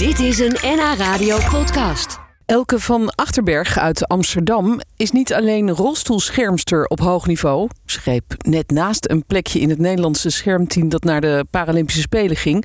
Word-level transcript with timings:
Dit 0.00 0.18
is 0.18 0.38
een 0.38 0.56
NH 0.62 0.94
Radio 0.98 1.38
podcast. 1.50 2.18
Elke 2.46 2.80
van 2.80 3.14
Achterberg 3.14 3.78
uit 3.78 4.08
Amsterdam 4.08 4.80
is 4.96 5.10
niet 5.10 5.34
alleen 5.34 5.70
rolstoelschermster 5.70 6.86
op 6.86 7.00
hoog 7.00 7.26
niveau. 7.26 7.68
Ze 7.86 8.00
greep 8.00 8.34
net 8.38 8.70
naast 8.70 9.10
een 9.10 9.24
plekje 9.26 9.60
in 9.60 9.68
het 9.70 9.78
Nederlandse 9.78 10.30
schermteam 10.30 10.88
dat 10.88 11.04
naar 11.04 11.20
de 11.20 11.46
Paralympische 11.50 12.00
Spelen 12.00 12.36
ging. 12.36 12.64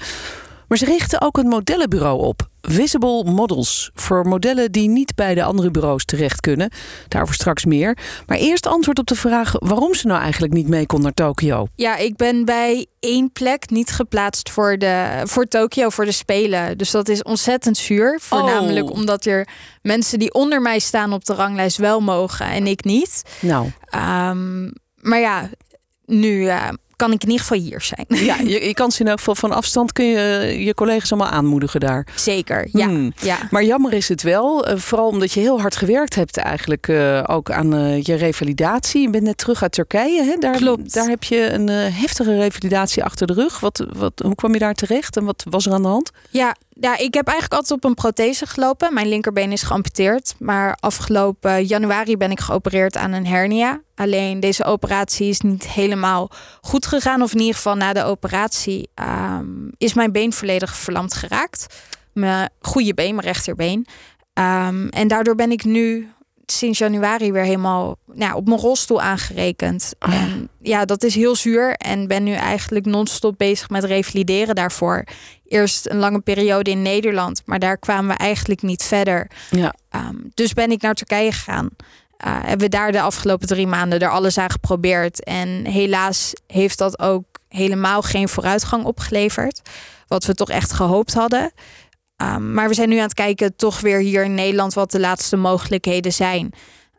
Maar 0.68 0.78
ze 0.78 0.86
richtte 0.86 1.22
ook 1.22 1.38
een 1.38 1.48
modellenbureau 1.48 2.20
op. 2.20 2.50
Visible 2.68 3.24
Models. 3.24 3.90
Voor 3.94 4.26
modellen 4.28 4.72
die 4.72 4.90
niet 4.90 5.16
bij 5.16 5.34
de 5.36 5.44
andere 5.44 5.72
bureaus 5.72 6.06
terecht 6.06 6.42
kunnen. 6.42 6.70
Daarover 7.08 7.36
straks 7.36 7.66
meer. 7.66 7.98
Maar 8.28 8.38
eerst 8.38 8.68
antwoord 8.68 9.00
op 9.00 9.08
de 9.08 9.16
vraag 9.16 9.52
waarom 9.60 9.94
ze 9.94 10.08
nou 10.08 10.22
eigenlijk 10.22 10.54
niet 10.54 10.68
mee 10.68 10.86
kon 10.86 11.02
naar 11.02 11.14
Tokio. 11.14 11.68
Ja, 11.76 11.96
ik 11.98 12.16
ben 12.16 12.46
bij 12.46 12.86
één 13.00 13.32
plek 13.32 13.70
niet 13.70 13.92
geplaatst 13.92 14.50
voor, 14.50 14.78
de, 14.78 15.22
voor 15.24 15.46
Tokio, 15.46 15.90
voor 15.90 16.06
de 16.06 16.12
Spelen. 16.12 16.78
Dus 16.78 16.92
dat 16.92 17.10
is 17.10 17.24
ontzettend 17.24 17.78
zuur. 17.78 18.20
Voornamelijk 18.22 18.90
Oh. 18.90 18.96
omdat 18.96 19.26
er 19.26 19.48
mensen 19.82 20.20
die 20.20 20.34
onder 20.34 20.62
mij 20.62 20.80
staan 20.80 21.14
op 21.14 21.26
de 21.26 21.34
ranglijst 21.34 21.78
wel 21.78 22.00
mogen 22.00 22.46
en 22.46 22.68
ik 22.68 22.84
niet. 22.84 23.24
Nou, 23.40 23.72
Ehm, 23.90 24.64
maar 25.02 25.20
ja, 25.20 25.50
nu 26.06 26.48
eh, 26.48 26.68
kan 26.96 27.12
ik 27.12 27.24
in 27.24 27.30
ieder 27.30 27.46
geval 27.46 27.64
hier 27.64 27.82
zijn. 27.82 28.06
ja, 28.08 28.36
je, 28.54 28.66
je 28.66 28.74
kan 28.74 28.92
ze 28.92 29.02
in 29.02 29.08
elk 29.08 29.18
geval 29.18 29.36
van 29.36 29.52
afstand 29.52 29.92
kun 29.94 30.06
je 30.06 30.56
je 30.66 30.74
collega's 30.74 31.12
allemaal 31.12 31.32
aanmoedigen 31.32 31.80
daar. 31.80 32.08
Zeker, 32.16 32.68
ja. 32.72 32.88
Hmm. 32.88 33.14
ja. 33.22 33.38
Maar 33.52 33.64
jammer 33.64 33.94
is 33.94 34.10
het 34.10 34.22
wel, 34.22 34.66
eh, 34.66 34.78
vooral 34.78 35.08
omdat 35.08 35.32
je 35.32 35.40
heel 35.40 35.62
hard 35.62 35.76
gewerkt 35.76 36.16
hebt 36.16 36.38
eigenlijk 36.38 36.88
eh, 36.88 37.24
ook 37.28 37.52
aan 37.52 37.74
eh, 37.74 38.02
je 38.02 38.16
revalidatie. 38.16 39.02
Je 39.02 39.10
bent 39.10 39.24
net 39.24 39.38
terug 39.38 39.62
uit 39.62 39.72
Turkije, 39.72 40.24
hè? 40.24 40.36
Daar, 40.36 40.56
Klopt. 40.56 40.94
daar 40.94 41.08
heb 41.08 41.24
je 41.24 41.52
een 41.52 41.70
eh, 41.70 41.76
heftige 42.00 42.36
revalidatie 42.36 43.04
achter 43.04 43.28
de 43.28 43.34
rug. 43.34 43.60
Wat, 43.60 43.86
wat, 43.94 44.14
hoe 44.26 44.36
kwam 44.36 44.54
je 44.54 44.60
daar 44.60 44.74
terecht 44.74 45.18
en 45.18 45.26
wat 45.26 45.46
was 45.50 45.66
er 45.66 45.74
aan 45.74 45.82
de 45.82 45.88
hand? 45.88 46.12
Ja, 46.30 46.56
ja, 46.80 46.98
ik 46.98 47.14
heb 47.14 47.28
eigenlijk 47.28 47.54
altijd 47.60 47.84
op 47.84 47.90
een 47.90 47.96
prothese 47.96 48.46
gelopen. 48.46 48.94
Mijn 48.94 49.08
linkerbeen 49.08 49.52
is 49.52 49.64
geamputeerd. 49.64 50.36
Maar 50.40 50.78
afgelopen 50.80 51.66
januari 51.66 52.18
ben 52.18 52.32
ik 52.32 52.40
geopereerd 52.40 52.98
aan 52.98 53.12
een 53.12 53.28
hernia. 53.28 53.82
Alleen 53.96 54.40
deze 54.40 54.64
operatie 54.64 55.30
is 55.30 55.42
niet 55.42 55.68
helemaal 55.68 56.32
goed 56.62 56.86
gegaan. 56.86 57.22
Of 57.22 57.34
in 57.34 57.40
ieder 57.40 57.56
geval 57.56 57.76
na 57.76 57.94
de 57.94 58.04
operatie 58.04 58.90
ehm, 58.94 59.68
is 59.78 59.94
mijn 59.94 60.12
been 60.12 60.34
volledig 60.34 60.76
verlamd 60.76 61.14
geraakt. 61.14 61.76
Mijn 62.14 62.50
goede 62.60 62.94
been, 62.94 63.16
mijn 63.16 63.28
rechterbeen. 63.28 63.88
Ehm, 64.34 64.88
en 64.88 65.08
daardoor 65.08 65.36
ben 65.36 65.52
ik 65.52 65.64
nu 65.64 66.10
sinds 66.46 66.80
januari 66.80 67.32
weer 67.32 67.44
helemaal 67.44 67.98
nou, 68.14 68.36
op 68.36 68.48
mijn 68.48 68.60
rolstoel 68.60 69.02
aangerekend. 69.02 69.94
Ah. 70.00 70.14
En 70.14 70.50
ja, 70.62 70.86
dat 70.86 71.04
is 71.04 71.16
heel 71.16 71.36
zuur. 71.36 71.74
En 71.74 72.08
ben 72.08 72.24
nu 72.24 72.34
eigenlijk 72.34 72.86
non-stop 72.86 73.38
bezig 73.38 73.70
met 73.70 73.84
revalideren 73.84 74.56
daarvoor. 74.56 75.04
Eerst 75.48 75.90
een 75.90 75.98
lange 75.98 76.20
periode 76.20 76.70
in 76.70 76.82
Nederland, 76.82 77.42
maar 77.46 77.60
daar 77.60 77.78
kwamen 77.78 78.08
we 78.08 78.24
eigenlijk 78.24 78.62
niet 78.62 78.84
verder. 78.84 79.28
Ja. 79.50 79.74
Ehm, 79.90 80.16
dus 80.34 80.54
ben 80.54 80.72
ik 80.72 80.82
naar 80.82 80.94
Turkije 80.94 81.32
gegaan. 81.32 81.70
Eh, 82.18 82.38
hebben 82.42 82.66
we 82.66 82.70
daar 82.70 82.92
de 82.92 83.02
afgelopen 83.02 83.48
drie 83.48 83.68
maanden 83.68 84.00
er 84.00 84.10
alles 84.10 84.38
aan 84.38 84.50
geprobeerd. 84.50 85.24
En 85.24 85.66
helaas 85.66 86.34
heeft 86.48 86.78
dat 86.78 87.00
ook 87.00 87.26
helemaal 87.48 88.02
geen 88.02 88.30
vooruitgang 88.30 88.84
opgeleverd. 88.84 89.62
Wat 90.08 90.26
we 90.26 90.34
toch 90.34 90.50
echt 90.50 90.72
gehoopt 90.72 91.14
hadden. 91.14 91.52
Ehm, 92.16 92.54
maar 92.54 92.68
we 92.68 92.74
zijn 92.74 92.90
nu 92.90 92.96
aan 92.96 93.04
het 93.04 93.14
kijken, 93.14 93.56
toch 93.56 93.80
weer 93.80 94.00
hier 94.00 94.24
in 94.24 94.34
Nederland, 94.34 94.74
wat 94.74 94.92
de 94.92 95.00
laatste 95.00 95.38
mogelijkheden 95.38 96.14
zijn. 96.14 96.54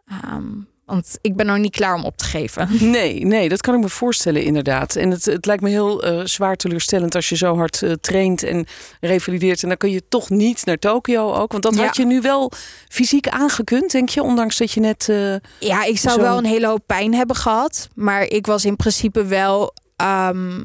Ehm, 0.06 0.44
want 0.86 1.18
ik 1.20 1.36
ben 1.36 1.46
nog 1.46 1.58
niet 1.58 1.76
klaar 1.76 1.94
om 1.94 2.04
op 2.04 2.16
te 2.16 2.24
geven. 2.24 2.68
Nee, 2.96 3.24
nee, 3.24 3.48
dat 3.48 3.60
kan 3.60 3.74
ik 3.74 3.80
me 3.80 3.88
voorstellen 3.88 4.42
inderdaad. 4.42 4.96
En 4.96 5.10
het, 5.10 5.24
het 5.24 5.46
lijkt 5.46 5.62
me 5.62 5.68
heel 5.68 6.02
eh, 6.02 6.20
zwaar 6.24 6.56
teleurstellend 6.56 7.14
als 7.14 7.28
je 7.28 7.36
zo 7.36 7.56
hard 7.56 7.82
eh, 7.82 7.92
traint 7.92 8.42
en 8.42 8.66
revalideert. 9.00 9.62
En 9.62 9.68
dan 9.68 9.76
kun 9.76 9.90
je 9.90 10.08
toch 10.08 10.30
niet 10.30 10.64
naar 10.64 10.76
Tokio 10.78 11.32
ook. 11.32 11.50
Want 11.52 11.62
dat 11.64 11.74
Ja. 11.74 11.84
had 11.84 11.96
je 11.96 12.06
nu 12.06 12.20
wel 12.20 12.52
fysiek 12.88 13.28
aangekund, 13.28 13.90
denk 13.90 14.08
je? 14.08 14.22
Ondanks 14.22 14.56
dat 14.58 14.72
je 14.72 14.80
net... 14.80 15.08
eh, 15.08 15.34
Ja, 15.68 15.84
ik 15.84 15.98
zou 15.98 16.14
Zo- 16.14 16.20
wel 16.22 16.38
een 16.38 16.44
hele 16.44 16.66
hoop 16.66 16.82
pijn 16.86 17.14
hebben 17.14 17.36
gehad. 17.36 17.88
Maar 17.94 18.22
ik 18.22 18.46
was 18.46 18.64
in 18.64 18.76
principe 18.76 19.24
wel. 19.24 19.72
ehm, 19.96 20.60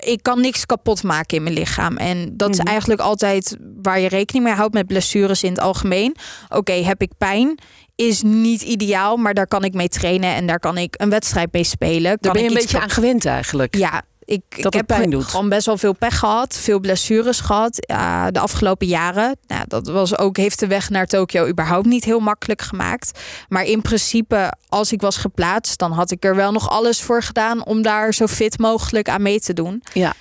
ik 0.00 0.22
kan 0.22 0.40
niks 0.40 0.66
kapot 0.66 1.02
maken 1.02 1.36
in 1.36 1.42
mijn 1.42 1.54
lichaam. 1.54 1.96
En 1.96 2.36
dat 2.36 2.50
is 2.50 2.58
Mhm. 2.58 2.66
eigenlijk 2.68 3.00
altijd 3.00 3.56
waar 3.82 4.00
je 4.00 4.08
rekening 4.08 4.44
mee 4.44 4.54
houdt 4.54 4.74
met 4.74 4.86
blessures 4.86 5.42
in 5.42 5.50
het 5.50 5.60
algemeen. 5.60 6.16
Oké, 6.48 6.72
heb 6.72 7.02
ik 7.02 7.10
pijn? 7.18 7.58
Is 7.96 8.22
niet 8.22 8.62
ideaal, 8.62 9.16
maar 9.16 9.34
daar 9.34 9.46
kan 9.46 9.64
ik 9.64 9.74
mee 9.74 9.88
trainen 9.88 10.34
en 10.34 10.46
daar 10.46 10.58
kan 10.58 10.78
ik 10.78 10.94
een 10.98 11.10
wedstrijd 11.10 11.52
mee 11.52 11.64
spelen. 11.64 12.02
daar 12.02 12.18
Kan 12.18 12.32
ben 12.32 12.42
je 12.42 12.48
ik 12.48 12.54
een 12.54 12.60
beetje 12.62 12.80
aan 12.80 12.90
gewend 12.90 13.24
eigenlijk. 13.24 13.76
ja, 13.76 14.02
ik, 14.24 14.42
Dat 14.48 14.64
ik 14.64 14.72
heb 14.72 14.86
pijn 14.86 15.10
doet. 15.10 15.24
gewoon 15.24 15.48
best 15.48 15.66
wel 15.66 15.76
veel 15.78 15.92
pech 15.92 16.18
gehad. 16.18 16.58
Veel 16.58 16.80
blessures 16.80 17.40
gehad 17.40 17.90
uh, 17.90 18.26
de 18.30 18.40
afgelopen 18.40 18.86
jaren. 18.86 19.36
Nou, 19.46 19.64
dat 19.68 19.86
was 19.86 20.18
ook, 20.18 20.36
heeft 20.36 20.58
de 20.60 20.66
weg 20.66 20.90
naar 20.90 21.06
Tokio 21.06 21.46
überhaupt 21.48 21.86
niet 21.86 22.04
heel 22.04 22.20
makkelijk 22.20 22.62
gemaakt. 22.62 23.20
Maar 23.48 23.64
in 23.64 23.82
principe, 23.82 24.52
als 24.68 24.92
ik 24.92 25.00
was 25.00 25.16
geplaatst, 25.16 25.78
dan 25.78 25.92
had 25.92 26.10
ik 26.10 26.24
er 26.24 26.36
wel 26.36 26.52
nog 26.52 26.68
alles 26.70 27.02
voor 27.02 27.22
gedaan 27.22 27.64
om 27.66 27.82
daar 27.82 28.14
zo 28.14 28.26
fit 28.26 28.58
mogelijk 28.58 29.08
aan 29.08 29.22
mee 29.22 29.40
te 29.40 29.52
doen. 29.52 29.82
Ja. 29.92 30.12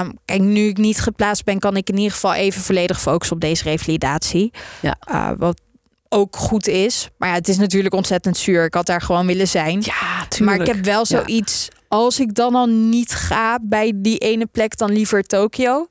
Um, 0.00 0.12
kijk, 0.24 0.40
nu 0.40 0.68
ik 0.68 0.76
niet 0.76 1.00
geplaatst 1.00 1.44
ben, 1.44 1.58
kan 1.58 1.76
ik 1.76 1.88
in 1.88 1.96
ieder 1.96 2.12
geval 2.12 2.34
even 2.34 2.60
volledig 2.62 3.00
focussen 3.00 3.36
op 3.36 3.42
deze 3.42 3.64
revalidatie. 3.64 4.52
Ja. 4.80 4.96
Uh, 5.12 5.30
wat 5.36 5.60
ook 6.08 6.36
goed 6.36 6.66
is. 6.66 7.08
Maar 7.18 7.28
ja, 7.28 7.34
het 7.34 7.48
is 7.48 7.56
natuurlijk 7.58 7.94
ontzettend 7.94 8.36
zuur. 8.36 8.64
Ik 8.64 8.74
had 8.74 8.86
daar 8.86 9.00
gewoon 9.02 9.26
willen 9.26 9.48
zijn. 9.48 9.80
Ja, 9.80 10.26
tuurlijk. 10.28 10.58
Maar 10.58 10.68
ik 10.68 10.74
heb 10.74 10.84
wel 10.84 10.98
Ja. 10.98 11.04
zoiets. 11.04 11.68
Als 11.88 12.20
ik 12.20 12.34
dan 12.34 12.54
al 12.54 12.66
niet 12.66 13.12
ga 13.14 13.58
bij 13.62 13.92
die 13.96 14.18
ene 14.18 14.46
plek, 14.46 14.76
dan 14.76 14.92
liever 14.92 15.22
Tokio. 15.22 15.86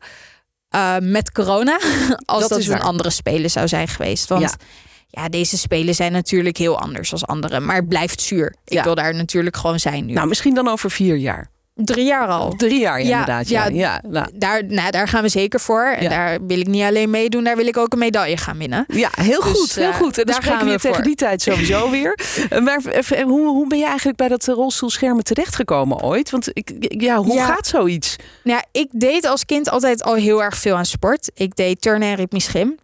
Uh, 0.76 0.96
met 1.02 1.32
corona. 1.32 1.80
Als 2.26 2.40
Dat 2.42 2.50
dat, 2.50 2.60
is 2.60 2.68
een 2.68 2.72
waar. 2.74 2.82
andere 2.82 3.10
spelen 3.10 3.50
zou 3.50 3.68
zijn 3.68 3.88
geweest. 3.88 4.28
Want 4.30 4.42
Ja. 4.42 4.54
ja. 5.08 5.30
deze 5.30 5.58
spelen 5.58 5.96
zijn 5.96 6.12
natuurlijk 6.12 6.58
heel 6.58 6.80
anders 6.80 7.12
als 7.12 7.26
andere. 7.26 7.60
Maar 7.60 7.76
het 7.76 7.88
blijft 7.88 8.22
zuur. 8.22 8.56
Ik 8.66 8.74
Ja. 8.74 8.84
wil 8.84 8.96
daar 8.96 9.16
natuurlijk 9.16 9.58
gewoon 9.58 9.80
zijn 9.80 10.06
nu. 10.06 10.14
Nou, 10.14 10.28
misschien 10.28 10.54
dan 10.54 10.68
over 10.68 10.92
vier 10.92 11.16
jaar. 11.16 11.50
Drie 11.78 12.06
jaar 12.06 12.28
al. 12.28 12.54
Drie 12.56 12.80
jaar 12.80 13.00
Ja, 13.04 13.06
inderdaad. 13.12 13.50
Ja, 13.50 13.66
ja. 13.66 13.72
ja, 13.74 14.02
nou, 14.10 14.28
Daar, 14.34 14.64
nou, 14.66 14.92
daar 14.92 15.08
gaan 15.08 15.22
we 15.22 15.30
zeker 15.30 15.60
voor. 15.60 15.84
En 15.84 16.04
Ja. 16.04 16.10
daar 16.10 16.38
wil 16.48 16.60
ik 16.60 16.68
niet 16.68 16.84
alleen 16.84 17.10
meedoen. 17.10 17.44
Daar 17.44 17.56
wil 17.56 17.68
ik 17.68 17.78
ook 17.78 17.94
een 17.94 18.00
medaille 18.00 18.38
gaan 18.38 18.58
winnen. 18.58 18.86
ja 18.88 19.10
heel 19.22 19.42
Dus, 19.42 19.52
goed. 19.52 19.76
Heel 19.76 19.90
eh, 19.90 19.96
goed. 19.96 20.18
En 20.18 20.26
daar 20.26 20.44
gaan 20.44 20.66
we 20.66 20.72
je 20.72 20.80
tegen 20.80 20.96
voor. 20.96 21.04
die 21.04 21.16
tijd 21.16 21.42
sowieso 21.42 21.90
weer. 21.98 22.20
Eh, 22.50 22.60
Maar 22.62 22.82
even, 22.86 23.22
hoe, 23.22 23.48
hoe 23.48 23.68
ben 23.68 23.78
je 23.80 23.86
eigenlijk 23.86 24.18
bij 24.18 24.28
dat 24.28 24.48
eh, 24.48 24.54
rolstoelschermen 24.56 25.24
terechtgekomen 25.24 26.02
ooit? 26.02 26.30
Want 26.30 26.50
ik, 26.54 26.72
ja, 26.80 27.18
hoe 27.18 27.34
Ja. 27.36 27.46
gaat 27.46 27.68
zoiets? 27.68 28.16
Nou, 28.44 28.58
ja, 28.72 28.80
ik 28.82 28.88
deed 28.92 29.26
als 29.26 29.46
kind 29.46 29.70
altijd 29.70 30.04
al 30.04 30.14
heel 30.16 30.44
erg 30.44 30.58
veel 30.58 30.76
aan 30.76 30.86
sport. 30.86 31.32
Ik 31.34 31.56
deed 31.56 31.82
turnen 31.82 32.08
en 32.10 32.16
ritmisch 32.16 32.48
gym. 32.48 32.76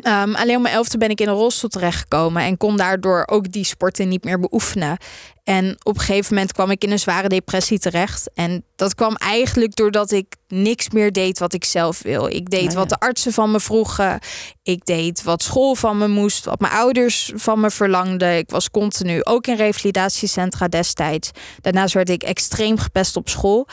Ehm, 0.00 0.34
alleen 0.34 0.56
om 0.56 0.62
mijn 0.62 0.74
elfde 0.74 0.98
ben 0.98 1.10
ik 1.10 1.20
in 1.20 1.28
een 1.28 1.34
rolstoel 1.34 1.70
terechtgekomen 1.70 2.42
en 2.42 2.56
kon 2.56 2.76
daardoor 2.76 3.22
ook 3.26 3.52
die 3.52 3.64
sporten 3.64 4.08
niet 4.08 4.24
meer 4.24 4.40
beoefenen. 4.40 4.96
En 5.44 5.76
op 5.82 5.94
een 5.94 6.00
gegeven 6.00 6.34
moment 6.34 6.52
kwam 6.52 6.70
ik 6.70 6.84
in 6.84 6.90
een 6.90 6.98
zware 6.98 7.28
depressie 7.28 7.78
terecht. 7.78 8.30
En 8.34 8.64
dat 8.76 8.94
kwam 8.94 9.16
eigenlijk 9.16 9.74
doordat 9.74 10.10
ik 10.10 10.36
niks 10.48 10.90
meer 10.90 11.12
deed 11.12 11.38
wat 11.38 11.52
ik 11.52 11.64
zelf 11.64 12.02
wil. 12.02 12.26
Ik 12.26 12.50
deed 12.50 12.72
ja. 12.72 12.78
wat 12.78 12.88
de 12.88 12.98
artsen 12.98 13.32
van 13.32 13.50
me 13.50 13.60
vroegen. 13.60 14.18
Ik 14.62 14.84
deed 14.84 15.22
wat 15.22 15.42
school 15.42 15.74
van 15.74 15.98
me 15.98 16.08
moest, 16.08 16.44
wat 16.44 16.60
mijn 16.60 16.72
ouders 16.72 17.32
van 17.34 17.60
me 17.60 17.70
verlangden. 17.70 18.36
Ik 18.36 18.50
was 18.50 18.70
continu 18.70 19.24
ook 19.24 19.46
in 19.46 19.56
revalidatiecentra 19.56 20.68
destijds. 20.68 21.30
Daarnaast 21.60 21.94
werd 21.94 22.10
ik 22.10 22.22
extreem 22.22 22.78
gepest 22.78 23.16
op 23.16 23.28
school. 23.28 23.68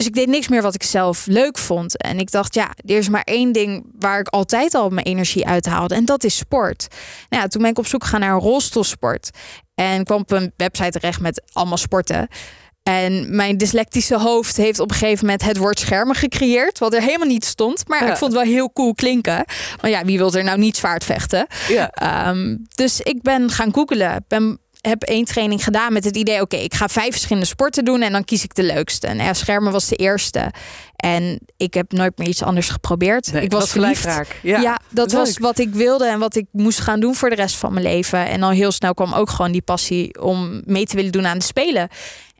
Dus 0.00 0.08
ik 0.08 0.14
deed 0.14 0.28
niks 0.28 0.48
meer 0.48 0.62
wat 0.62 0.74
ik 0.74 0.82
zelf 0.82 1.26
leuk 1.26 1.58
vond. 1.58 1.96
En 1.96 2.18
ik 2.18 2.30
dacht, 2.30 2.54
ja, 2.54 2.70
er 2.84 2.96
is 2.96 3.08
maar 3.08 3.22
één 3.24 3.52
ding 3.52 3.84
waar 3.98 4.20
ik 4.20 4.28
altijd 4.28 4.74
al 4.74 4.88
mijn 4.90 5.06
energie 5.06 5.46
uit 5.46 5.66
haalde. 5.66 5.94
En 5.94 6.04
dat 6.04 6.24
is 6.24 6.36
sport. 6.36 6.86
Nou 7.28 7.42
ja, 7.42 7.48
toen 7.48 7.62
ben 7.62 7.70
ik 7.70 7.78
op 7.78 7.86
zoek 7.86 8.04
gegaan 8.04 8.20
naar 8.20 8.32
een 8.32 8.40
rolstoelsport. 8.40 9.30
En 9.74 10.04
kwam 10.04 10.20
op 10.20 10.30
een 10.30 10.52
website 10.56 10.90
terecht 10.90 11.20
met 11.20 11.42
allemaal 11.52 11.76
sporten. 11.76 12.28
En 12.82 13.36
mijn 13.36 13.56
dyslectische 13.56 14.18
hoofd 14.18 14.56
heeft 14.56 14.80
op 14.80 14.90
een 14.90 14.96
gegeven 14.96 15.24
moment 15.24 15.44
het 15.44 15.56
woord 15.56 15.78
schermen 15.78 16.14
gecreëerd. 16.14 16.78
Wat 16.78 16.94
er 16.94 17.02
helemaal 17.02 17.26
niet 17.26 17.44
stond. 17.44 17.88
Maar 17.88 18.04
Ja. 18.04 18.10
ik 18.10 18.16
vond 18.16 18.32
het 18.32 18.42
wel 18.42 18.52
heel 18.52 18.72
cool 18.72 18.94
klinken. 18.94 19.44
Want 19.80 19.92
ja, 19.92 20.04
wie 20.04 20.18
wil 20.18 20.32
er 20.34 20.44
nou 20.44 20.58
niet 20.58 20.76
zwaard 20.76 21.04
vechten? 21.04 21.46
Ja. 21.68 21.90
Ehm, 21.90 22.56
dus 22.74 23.00
ik 23.00 23.22
ben 23.22 23.50
gaan 23.50 23.74
googelen. 23.74 24.24
Ben, 24.28 24.58
heb 24.80 25.02
één 25.02 25.24
training 25.24 25.64
gedaan 25.64 25.92
met 25.92 26.04
het 26.04 26.16
idee... 26.16 26.40
oké, 26.40 26.56
ik 26.56 26.74
ga 26.74 26.88
vijf 26.88 27.10
verschillende 27.10 27.46
sporten 27.48 27.84
doen... 27.84 28.02
en 28.02 28.12
dan 28.12 28.24
kies 28.24 28.44
ik 28.44 28.54
de 28.54 28.62
leukste. 28.62 29.06
En 29.06 29.16
ja, 29.16 29.32
schermen 29.34 29.72
was 29.72 29.88
de 29.88 29.96
eerste. 29.96 30.52
En 30.96 31.38
ik 31.56 31.74
heb 31.74 31.92
nooit 31.92 32.18
meer 32.18 32.28
iets 32.28 32.42
anders 32.42 32.68
geprobeerd. 32.68 33.32
Nee, 33.32 33.42
ik 33.42 33.52
was 33.52 33.70
verliefd. 33.70 34.04
Ja, 34.42 34.60
Ja, 34.60 34.80
dat 34.88 35.10
leuk. 35.12 35.20
was 35.20 35.38
wat 35.38 35.58
ik 35.58 35.74
wilde 35.74 36.06
en 36.06 36.18
wat 36.18 36.36
ik 36.36 36.46
moest 36.52 36.80
gaan 36.80 37.00
doen 37.00 37.14
voor 37.14 37.30
de 37.30 37.36
rest 37.36 37.56
van 37.56 37.72
mijn 37.72 37.84
leven. 37.86 38.28
En 38.28 38.42
al 38.42 38.50
heel 38.50 38.72
snel 38.72 38.94
kwam 38.94 39.12
ook 39.12 39.30
gewoon 39.30 39.52
die 39.52 39.62
passie 39.62 40.20
om 40.22 40.62
mee 40.64 40.86
te 40.86 40.96
willen 40.96 41.12
doen 41.12 41.26
aan 41.26 41.38
de 41.38 41.44
Spelen. 41.44 41.88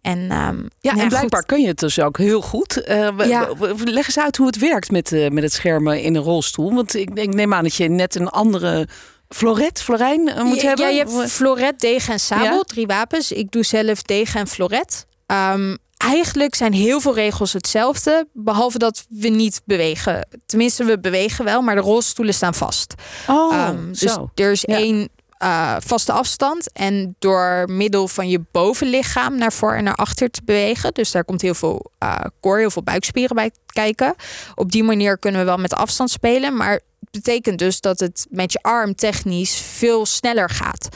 En, 0.00 0.18
ehm, 0.18 0.30
Ja, 0.30 0.46
nou 0.80 0.94
en 0.94 1.00
goed. 1.00 1.08
blijkbaar 1.08 1.44
kun 1.44 1.60
je 1.60 1.66
het 1.66 1.78
dus 1.78 2.00
ook 2.00 2.18
heel 2.18 2.40
goed. 2.42 2.74
W- 3.16 3.24
Ja. 3.26 3.48
leg 3.84 4.06
eens 4.06 4.18
uit 4.18 4.36
hoe 4.36 4.46
het 4.46 4.58
werkt 4.58 4.90
met, 4.90 5.12
eh, 5.12 5.28
met 5.28 5.42
het 5.42 5.52
schermen 5.52 6.02
in 6.02 6.14
een 6.14 6.22
rolstoel. 6.22 6.74
Want 6.74 6.94
ik, 6.94 7.10
ik 7.14 7.34
neem 7.34 7.54
aan 7.54 7.62
dat 7.62 7.74
je 7.74 7.88
net 7.88 8.14
een 8.14 8.28
andere 8.28 8.88
floret, 9.34 9.82
florijn 9.82 10.28
eh, 10.28 10.42
moet 10.42 10.60
ja, 10.60 10.66
hebben. 10.66 10.84
Ja, 10.84 10.90
je 10.90 10.98
hebt 10.98 11.30
floret, 11.32 11.80
degen 11.80 12.12
en 12.12 12.20
sabel, 12.20 12.44
Ja? 12.44 12.62
drie 12.62 12.86
wapens. 12.86 13.32
Ik 13.32 13.50
doe 13.50 13.64
zelf 13.64 14.02
degen 14.02 14.40
en 14.40 14.48
floret. 14.48 15.06
Ehm, 15.26 15.76
eigenlijk 15.96 16.54
zijn 16.54 16.72
heel 16.72 17.00
veel 17.00 17.14
regels 17.14 17.52
hetzelfde, 17.52 18.26
behalve 18.32 18.78
dat 18.78 19.06
we 19.08 19.28
niet 19.28 19.60
bewegen. 19.64 20.28
Tenminste, 20.46 20.84
we 20.84 21.00
bewegen 21.00 21.44
wel, 21.44 21.62
maar 21.62 21.74
de 21.74 21.80
rolstoelen 21.80 22.34
staan 22.34 22.54
vast. 22.54 22.94
Oh, 23.26 23.54
Ehm, 23.54 23.86
dus 23.92 24.12
zo. 24.12 24.30
er 24.34 24.50
is 24.50 24.62
Ja. 24.66 24.76
één 24.76 25.08
eh, 25.38 25.76
vaste 25.78 26.12
afstand. 26.12 26.72
En 26.72 27.16
door 27.18 27.64
middel 27.70 28.08
van 28.08 28.28
je 28.28 28.40
bovenlichaam 28.52 29.36
naar 29.38 29.52
voor 29.52 29.72
en 29.74 29.84
naar 29.84 29.94
achter 29.94 30.30
te 30.30 30.40
bewegen. 30.44 30.94
Dus 30.94 31.10
daar 31.10 31.24
komt 31.24 31.40
heel 31.40 31.54
veel 31.54 31.90
eh 31.98 32.16
core, 32.40 32.58
heel 32.60 32.70
veel 32.70 32.82
buikspieren 32.82 33.36
bij 33.36 33.50
kijken. 33.66 34.14
Op 34.54 34.72
die 34.72 34.82
manier 34.84 35.18
kunnen 35.18 35.40
we 35.40 35.46
wel 35.46 35.56
met 35.56 35.74
afstand 35.74 36.10
spelen. 36.10 36.56
Maar 36.56 36.80
betekent 37.10 37.58
dus 37.58 37.80
dat 37.80 38.00
het 38.00 38.26
met 38.30 38.52
je 38.52 38.58
arm 38.62 38.94
technisch 38.94 39.54
veel 39.54 40.06
sneller 40.06 40.50
gaat. 40.50 40.88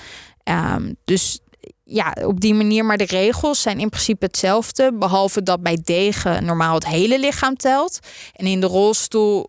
Ehm, 0.43 0.93
dus 1.05 1.41
ja, 1.85 2.17
op 2.25 2.41
die 2.41 2.55
manier. 2.55 2.85
Maar 2.85 2.97
de 2.97 3.05
regels 3.05 3.63
zijn 3.63 3.81
in 3.81 3.89
principe 3.89 4.25
hetzelfde. 4.25 4.95
Behalve 4.95 5.43
dat 5.43 5.63
bij 5.63 5.79
degen 5.85 6.45
normaal 6.45 6.75
het 6.75 6.87
hele 6.87 7.21
lichaam 7.21 7.57
telt. 7.57 7.99
En 8.33 8.47
in 8.47 8.61
de 8.61 8.67
rolstoel 8.67 9.49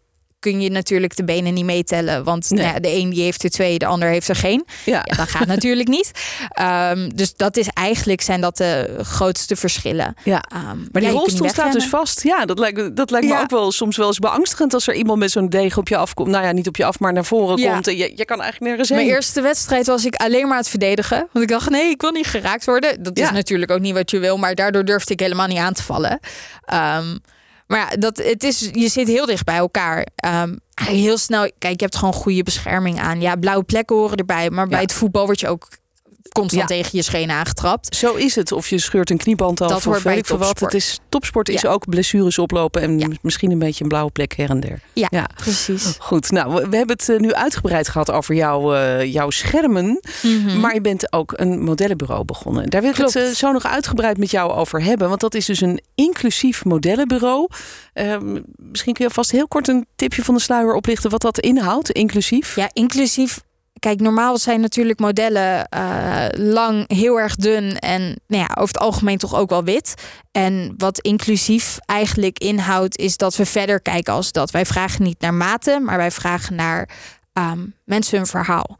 kun 0.51 0.61
je 0.61 0.69
natuurlijk 0.69 1.15
de 1.15 1.23
benen 1.23 1.53
niet 1.53 1.65
meetellen. 1.65 2.23
Want 2.23 2.49
Nee. 2.49 2.61
nou 2.61 2.73
ja, 2.73 2.79
de 2.79 2.95
een 2.95 3.09
die 3.09 3.21
heeft 3.23 3.43
er 3.43 3.49
twee, 3.49 3.77
de 3.79 3.85
ander 3.85 4.09
heeft 4.09 4.27
er 4.27 4.35
geen. 4.35 4.65
Ja. 4.85 5.01
Ja, 5.05 5.15
dat 5.15 5.29
gaat 5.29 5.47
natuurlijk 5.55 5.87
niet. 5.87 6.11
Ehm, 6.49 7.09
dus 7.15 7.35
dat 7.35 7.57
is 7.57 7.67
eigenlijk 7.73 8.21
zijn 8.21 8.41
dat 8.41 8.57
de 8.57 8.97
grootste 9.01 9.55
verschillen. 9.55 10.13
Ja. 10.23 10.43
Ehm, 10.53 10.63
Maar 10.91 11.01
die 11.01 11.09
rolstoel 11.11 11.49
staat 11.49 11.73
dus 11.73 11.87
vast. 11.87 12.23
Ja, 12.23 12.45
dat 12.45 12.59
lijkt, 12.59 12.77
me- 12.77 12.93
dat 12.93 13.11
lijkt 13.11 13.27
me 13.27 13.39
ook 13.39 13.49
wel 13.49 13.71
soms 13.71 13.97
wel 13.97 14.07
eens 14.07 14.19
beangstigend 14.19 14.73
als 14.73 14.87
er 14.87 14.93
iemand 14.95 15.19
met 15.19 15.31
zo'n 15.31 15.49
degen 15.49 15.77
op 15.79 15.87
je 15.87 15.97
afkomt. 15.97 16.29
Nou 16.29 16.43
ja, 16.45 16.51
niet 16.51 16.67
op 16.67 16.75
je 16.75 16.85
af, 16.85 16.99
maar 16.99 17.13
naar 17.13 17.25
voren 17.25 17.61
komt. 17.71 17.87
En 17.87 17.97
je, 17.97 18.11
je 18.15 18.25
kan 18.25 18.41
eigenlijk 18.41 18.59
nergens 18.71 18.89
heen. 18.89 18.97
Mijn 18.97 19.09
eerste 19.09 19.41
wedstrijd 19.41 19.85
was 19.87 20.05
ik 20.05 20.15
alleen 20.15 20.41
maar 20.43 20.51
aan 20.51 20.57
het 20.57 20.69
verdedigen. 20.69 21.27
Want 21.31 21.45
ik 21.45 21.51
dacht, 21.51 21.69
nee, 21.69 21.89
ik 21.89 22.01
wil 22.01 22.11
niet 22.11 22.27
geraakt 22.27 22.65
worden. 22.65 23.03
Dat 23.03 23.17
is 23.17 23.31
natuurlijk 23.31 23.71
ook 23.71 23.79
niet 23.79 23.93
wat 23.93 24.11
je 24.11 24.19
wil. 24.19 24.37
Maar 24.37 24.55
daardoor 24.55 24.85
durfde 24.85 25.13
ik 25.13 25.19
helemaal 25.19 25.47
niet 25.47 25.57
aan 25.57 25.73
te 25.73 25.83
vallen. 25.83 26.19
Ehm, 26.65 27.17
maar 27.67 27.79
ja, 27.79 27.97
dat, 27.97 28.17
het 28.17 28.43
is, 28.43 28.69
je 28.71 28.87
zit 28.87 29.07
heel 29.07 29.25
dicht 29.25 29.45
bij 29.45 29.57
elkaar. 29.57 30.07
Ehm, 30.15 30.55
heel 30.73 31.17
snel, 31.17 31.51
kijk, 31.57 31.79
je 31.79 31.85
hebt 31.85 31.95
gewoon 31.95 32.13
goede 32.13 32.43
bescherming 32.43 32.99
aan. 32.99 33.21
Ja, 33.21 33.35
blauwe 33.35 33.63
plekken 33.63 33.95
horen 33.95 34.17
erbij. 34.17 34.49
Maar 34.49 34.67
bij 34.67 34.81
het 34.81 34.93
voetbal 34.93 35.25
word 35.25 35.39
je 35.39 35.47
ook 35.47 35.67
constant 36.35 36.69
Ja. 36.69 36.75
tegen 36.75 36.89
je 36.97 37.01
schenen 37.03 37.35
aangetrapt. 37.35 37.95
Zo 37.95 38.13
is 38.13 38.35
het. 38.35 38.51
Of 38.51 38.67
je 38.69 38.79
scheurt 38.79 39.09
een 39.09 39.17
knieband 39.17 39.61
af. 39.61 39.67
Dat 39.67 39.77
of 39.77 39.83
hoort 39.83 40.03
bij 40.03 40.17
ik 40.17 40.27
wat. 40.27 40.39
topsport. 40.39 40.71
Het 40.73 40.81
is, 40.81 40.99
topsport 41.09 41.49
is 41.49 41.61
Ja. 41.61 41.69
ook 41.69 41.89
blessures 41.89 42.39
oplopen. 42.39 42.81
En 42.81 42.99
Ja. 42.99 43.07
misschien 43.21 43.51
een 43.51 43.59
beetje 43.59 43.83
een 43.83 43.89
blauwe 43.89 44.11
plek 44.11 44.33
her 44.35 44.49
en 44.49 44.59
der. 44.59 44.79
Ja, 44.93 45.29
precies. 45.35 45.95
Goed, 45.99 46.31
nou, 46.31 46.53
we 46.53 46.77
hebben 46.77 46.95
het 46.97 47.09
eh, 47.09 47.17
nu 47.19 47.33
uitgebreid 47.33 47.87
gehad 47.89 48.11
over 48.11 48.35
jouw, 48.35 48.73
eh, 48.75 49.13
jouw 49.13 49.29
schermen. 49.29 49.99
Mhm. 50.21 50.59
Maar 50.59 50.73
je 50.73 50.81
bent 50.81 51.13
ook 51.13 51.33
een 51.35 51.63
modellenbureau 51.63 52.25
begonnen. 52.25 52.69
Daar 52.69 52.81
wil 52.81 52.89
ik 52.89 52.95
Klopt. 52.95 53.13
het 53.13 53.23
eh, 53.23 53.29
zo 53.29 53.51
nog 53.51 53.65
uitgebreid 53.65 54.17
met 54.17 54.31
jou 54.31 54.51
over 54.51 54.83
hebben. 54.83 55.07
Want 55.09 55.21
dat 55.21 55.33
is 55.35 55.45
dus 55.45 55.61
een 55.61 55.81
inclusief 55.95 56.65
modellenbureau. 56.65 57.47
Ehm, 57.93 58.41
misschien 58.55 58.93
kun 58.93 59.05
je 59.05 59.11
vast 59.13 59.31
heel 59.31 59.47
kort 59.47 59.67
een 59.67 59.85
tipje 59.95 60.23
van 60.23 60.35
de 60.35 60.41
sluier 60.41 60.73
oplichten 60.73 61.09
wat 61.09 61.21
dat 61.21 61.39
inhoudt, 61.39 61.91
inclusief. 61.91 62.55
Ja, 62.55 62.69
inclusief. 62.73 63.41
Kijk, 63.79 63.99
normaal 63.99 64.37
zijn 64.37 64.59
natuurlijk 64.59 64.99
modellen 64.99 65.67
eh, 65.67 66.25
lang, 66.31 66.83
heel 66.87 67.19
erg 67.19 67.35
dun 67.35 67.79
en 67.79 68.01
nou 68.27 68.43
ja, 68.43 68.47
over 68.49 68.73
het 68.73 68.79
algemeen 68.79 69.17
toch 69.17 69.35
ook 69.35 69.49
wel 69.49 69.63
wit. 69.63 69.93
En 70.31 70.73
wat 70.77 70.99
inclusief 70.99 71.77
eigenlijk 71.85 72.39
inhoudt, 72.39 72.97
is 72.97 73.17
dat 73.17 73.35
we 73.35 73.45
verder 73.45 73.81
kijken 73.81 74.13
als 74.13 74.31
dat. 74.31 74.51
Wij 74.51 74.65
vragen 74.65 75.03
niet 75.03 75.19
naar 75.19 75.33
maten, 75.33 75.83
maar 75.83 75.97
wij 75.97 76.11
vragen 76.11 76.55
naar 76.55 76.89
ehm, 77.33 77.65
mensen 77.85 78.17
hun 78.17 78.27
verhaal. 78.27 78.77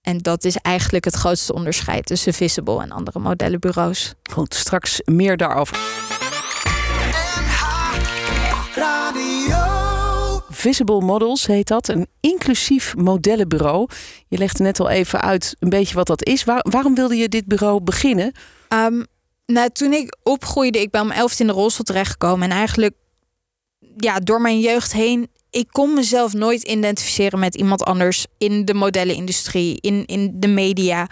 En 0.00 0.18
dat 0.18 0.44
is 0.44 0.56
eigenlijk 0.56 1.04
het 1.04 1.14
grootste 1.14 1.54
onderscheid 1.54 2.06
tussen 2.06 2.34
Visible 2.34 2.82
en 2.82 2.90
andere 2.90 3.18
modellenbureaus. 3.18 4.14
Goed, 4.30 4.54
straks 4.54 5.00
meer 5.04 5.36
daarover. 5.36 5.76
Visible 10.64 11.00
Models 11.00 11.46
heet 11.46 11.68
dat, 11.68 11.88
een 11.88 12.06
inclusief 12.20 12.96
modellenbureau. 12.96 13.88
Je 14.28 14.38
legde 14.38 14.62
net 14.62 14.80
al 14.80 14.88
even 14.88 15.20
uit 15.20 15.56
een 15.58 15.68
beetje 15.68 15.94
wat 15.94 16.06
dat 16.06 16.24
is. 16.24 16.44
Waar- 16.44 16.66
waarom 16.70 16.94
wilde 16.94 17.16
je 17.16 17.28
dit 17.28 17.46
bureau 17.46 17.80
beginnen? 17.80 18.32
Ehm, 18.68 19.02
nou, 19.46 19.68
toen 19.72 19.92
ik 19.92 20.16
opgroeide, 20.22 20.80
ik 20.80 20.90
ben 20.90 21.00
om 21.00 21.10
elf 21.10 21.40
in 21.40 21.46
de 21.46 21.52
rolstoel 21.52 21.84
terechtgekomen. 21.84 22.50
En 22.50 22.56
eigenlijk 22.56 22.94
ja, 23.96 24.18
door 24.18 24.40
mijn 24.40 24.60
jeugd 24.60 24.92
heen, 24.92 25.28
ik 25.50 25.68
kon 25.70 25.94
mezelf 25.94 26.32
nooit 26.32 26.62
identificeren 26.62 27.38
met 27.38 27.54
iemand 27.54 27.82
anders 27.82 28.26
in 28.38 28.64
de 28.64 28.74
modellenindustrie, 28.74 29.78
in, 29.80 30.06
in 30.06 30.32
de 30.34 30.48
media, 30.48 31.08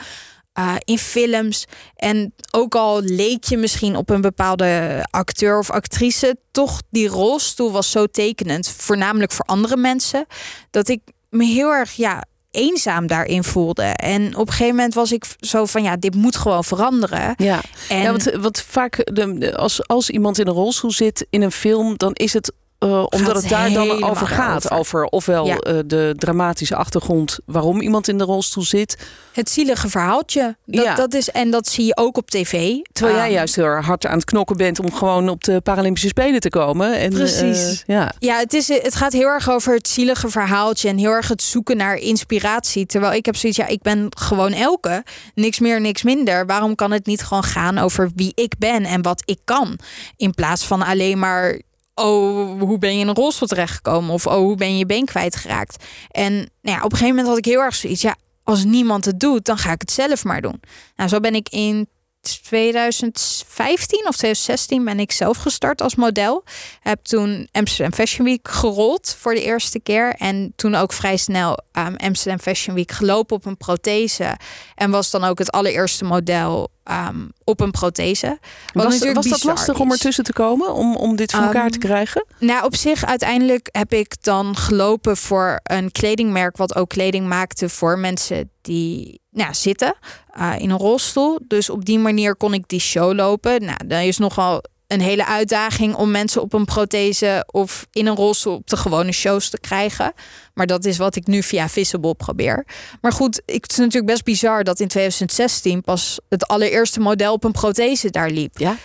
eh, 0.53 0.75
in 0.85 0.99
films. 0.99 1.65
En 1.97 2.35
ook 2.51 2.75
al 2.75 3.01
leek 3.03 3.45
je 3.45 3.57
misschien 3.57 3.97
op 3.97 4.11
een 4.11 4.21
bepaalde 4.21 5.01
acteur 5.11 5.59
of 5.59 5.71
actrice, 5.71 6.37
toch 6.51 6.83
die 6.91 7.09
rolstoel 7.09 7.73
was 7.73 7.91
zo 7.91 8.07
tekenend, 8.07 8.69
voornamelijk 8.69 9.33
voor 9.33 9.45
andere 9.45 9.77
mensen, 9.77 10.27
dat 10.71 10.89
ik 10.89 11.01
me 11.31 11.45
heel 11.45 11.71
erg 11.73 11.93
ja, 11.93 12.25
eenzaam 12.51 13.07
daarin 13.07 13.45
voelde. 13.45 13.83
En 13.83 14.37
op 14.37 14.47
een 14.47 14.53
gegeven 14.53 14.75
moment 14.77 14.95
was 14.95 15.13
ik 15.13 15.25
zo 15.41 15.65
van 15.65 15.83
ja, 15.83 15.97
dit 15.97 16.15
moet 16.15 16.37
gewoon 16.37 16.65
veranderen. 16.65 17.35
Ja, 17.37 17.61
En 17.89 18.01
ja 18.03 18.11
want, 18.11 18.23
want 18.41 18.61
vaak 18.61 18.97
de- 19.15 19.57
als, 19.57 19.87
als 19.87 20.11
iemand 20.11 20.39
in 20.39 20.47
een 20.47 20.53
rolstoel 20.53 20.91
zit 20.91 21.27
in 21.31 21.43
een 21.43 21.53
film, 21.53 21.97
dan 21.97 22.13
is 22.13 22.33
het 22.33 22.53
eh, 22.83 23.05
omdat 23.11 23.37
het 23.37 23.49
daar 23.49 23.71
dan 23.73 24.05
over 24.05 24.27
gaat. 24.27 24.71
Over 24.71 25.05
ofwel 25.05 25.47
Ja. 25.47 25.57
eh, 25.57 25.79
de 25.87 26.15
dramatische 26.19 26.77
achtergrond 26.77 27.39
waarom 27.47 27.81
iemand 27.81 28.09
in 28.09 28.19
de 28.19 28.25
rolstoel 28.25 28.65
zit. 28.65 28.97
het 29.33 29.51
zielige 29.51 29.89
verhaaltje. 29.89 30.57
Dat, 30.67 30.85
Ja. 30.85 30.95
dat 30.95 31.15
is, 31.15 31.31
en 31.31 31.51
dat 31.51 31.69
zie 31.69 31.85
je 31.85 31.97
ook 31.97 32.17
op 32.17 32.31
tv. 32.31 32.77
Terwijl 32.93 33.17
jij 33.17 33.27
Ehm, 33.27 33.35
juist 33.35 33.57
heel 33.57 33.65
erg 33.65 33.87
hard 33.87 34.07
aan 34.07 34.17
het 34.17 34.25
knokken 34.25 34.57
bent 34.57 34.81
om 34.81 34.93
gewoon 34.93 35.29
op 35.29 35.45
de 35.45 35.61
Paralympische 35.61 36.09
Spelen 36.09 36.41
te 36.41 36.49
komen. 36.51 36.99
En, 36.99 37.11
Precies. 37.11 37.83
eh, 37.87 37.97
ja. 37.97 38.13
Ja, 38.19 38.39
het, 38.39 38.53
is, 38.55 38.69
het 38.69 38.95
gaat 38.95 39.13
heel 39.13 39.27
erg 39.29 39.51
over 39.51 39.75
het 39.75 39.89
zielige 39.89 40.29
verhaaltje 40.29 40.89
en 40.89 40.99
heel 40.99 41.11
erg 41.11 41.29
het 41.29 41.43
zoeken 41.43 41.77
naar 41.77 41.97
inspiratie. 41.97 42.87
Terwijl 42.87 43.13
ik 43.13 43.27
heb 43.27 43.37
zoiets, 43.37 43.59
ja, 43.59 43.67
ik 43.67 43.83
ben 43.83 44.07
gewoon 44.19 44.53
elke. 44.53 45.05
Niks 45.35 45.59
meer, 45.59 45.81
niks 45.81 46.03
minder. 46.03 46.47
Waarom 46.47 46.75
kan 46.75 46.91
het 46.91 47.07
niet 47.07 47.23
gewoon 47.23 47.45
gaan 47.45 47.79
over 47.79 48.11
wie 48.15 48.33
ik 48.35 48.55
ben 48.59 48.85
en 48.85 49.03
wat 49.03 49.23
ik 49.25 49.39
kan? 49.45 49.79
In 50.17 50.35
plaats 50.35 50.65
van 50.65 50.83
alleen 50.83 51.19
maar, 51.19 51.61
oh, 52.03 52.61
hoe 52.61 52.79
ben 52.79 52.95
je 52.95 53.01
in 53.01 53.09
een 53.09 53.15
rolstoel 53.15 53.49
terechtgekomen? 53.49 54.15
Of 54.15 54.27
oh, 54.27 54.35
hoe 54.35 54.57
ben 54.57 54.73
je 54.73 54.79
je 54.79 54.87
been 54.87 55.05
kwijtgeraakt? 55.05 55.85
En 56.11 56.33
nou 56.35 56.47
ja, 56.63 56.77
op 56.77 56.93
een 56.93 56.99
gegeven 56.99 57.09
moment 57.09 57.27
had 57.27 57.39
ik 57.39 57.45
heel 57.45 57.61
erg 57.61 57.75
zoiets, 57.75 58.03
ja, 58.03 58.17
als 58.45 58.65
niemand 58.65 59.05
het 59.05 59.21
doet, 59.21 59.45
dan 59.45 59.59
ga 59.59 59.73
ik 59.73 59.81
het 59.81 59.91
zelf 59.91 60.25
maar 60.25 60.41
doen. 60.41 60.61
Nou, 60.97 61.09
zo 61.09 61.21
ben 61.21 61.35
ik 61.35 61.49
in 61.49 61.89
2015 62.23 64.07
of 64.09 64.17
2016 64.17 64.85
ben 64.85 65.01
ik 65.01 65.13
zelf 65.13 65.37
gestart 65.37 65.81
als 65.81 65.95
model. 65.95 66.45
Heb 66.81 67.05
toen 67.05 67.49
Amsterdam 67.53 67.93
Fashion 67.93 68.25
Week 68.27 68.49
gerold 68.49 69.17
voor 69.19 69.35
de 69.35 69.43
eerste 69.43 69.81
keer. 69.81 70.15
En 70.15 70.53
toen 70.57 70.75
ook 70.75 70.93
vrij 70.93 71.17
snel 71.17 71.59
um, 71.73 71.97
Amsterdam 71.97 72.41
Fashion 72.41 72.75
Week 72.75 72.93
gelopen 72.93 73.37
op 73.37 73.45
een 73.45 73.57
prothese. 73.57 74.37
En 74.75 74.91
was 74.91 75.11
dan 75.11 75.25
ook 75.25 75.39
het 75.39 75.51
allereerste 75.51 76.05
model 76.05 76.69
um, 76.91 77.33
op 77.45 77.61
een 77.61 77.71
prothese. 77.71 78.39
Wat 78.73 78.85
Was, 78.85 79.13
was 79.13 79.27
dat 79.27 79.45
lastig 79.45 79.79
om 79.79 79.91
ertussen 79.91 80.25
te 80.25 80.33
komen? 80.33 80.75
Om, 80.75 80.97
om 80.97 81.17
dit 81.17 81.33
voor 81.33 81.43
elkaar 81.43 81.63
Ehm, 81.63 81.71
te 81.71 81.79
krijgen? 81.79 82.27
Nou, 82.39 82.65
op 82.65 82.77
zich 82.77 83.05
uiteindelijk 83.05 83.69
heb 83.73 83.93
ik 83.93 84.23
dan 84.23 84.57
gelopen 84.57 85.17
voor 85.17 85.61
een 85.63 85.93
kledingmerk 85.93 86.57
wat 86.57 86.75
ook 86.75 86.89
kleding 86.89 87.27
maakte 87.27 87.69
voor 87.69 87.99
mensen 87.99 88.51
die 88.61 89.21
nou, 89.31 89.55
zitten 89.55 89.95
uh, 90.39 90.55
in 90.59 90.71
een 90.71 90.79
rolstoel. 90.79 91.39
Dus 91.47 91.71
op 91.71 91.85
die 91.85 91.99
manier 91.99 92.37
kon 92.37 92.55
ik 92.55 92.69
die 92.69 92.81
show 92.81 93.15
lopen. 93.15 93.65
Nou, 93.65 93.87
dat 93.87 94.03
is 94.03 94.19
nogal 94.19 94.63
een 94.93 95.01
hele 95.01 95.27
uitdaging 95.27 95.95
om 95.95 96.11
mensen 96.11 96.43
op 96.43 96.53
een 96.53 96.65
prothese 96.65 97.47
of 97.51 97.87
in 97.93 98.07
een 98.07 98.17
rolstoel 98.17 98.55
op 98.55 98.67
de 98.71 98.77
gewone 98.77 99.13
shows 99.13 99.49
te 99.49 99.61
krijgen. 99.61 100.13
Maar 100.55 100.67
dat 100.67 100.85
is 100.85 100.97
wat 100.97 101.17
ik 101.17 101.27
nu 101.27 101.43
via 101.43 101.69
Visible 101.69 102.15
probeer. 102.15 102.67
Maar 103.01 103.13
goed, 103.13 103.43
het 103.47 103.71
is 103.71 103.77
natuurlijk 103.77 104.07
best 104.07 104.25
bizar 104.25 104.65
dat 104.65 104.81
in 104.81 104.89
2016 104.89 105.83
pas 105.83 106.19
het 106.29 106.47
allereerste 106.47 107.01
model 107.01 107.33
op 107.33 107.45
een 107.45 107.53
prothese 107.53 108.11
daar 108.11 108.31
liep. 108.31 108.59
Ja. 108.59 108.77